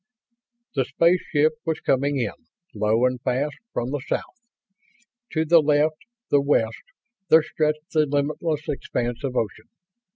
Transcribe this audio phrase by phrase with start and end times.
[0.73, 2.31] The space ship was coming in,
[2.73, 4.41] low and fast, from the south.
[5.33, 6.81] To the left, the west,
[7.29, 9.69] there stretched the limitless expanse of ocean.